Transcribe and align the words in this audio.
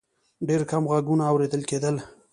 ډېر 0.47 0.61
کم 0.71 0.83
غږونه 0.91 1.23
اورېدل 1.31 1.61
کېدل. 1.69 1.95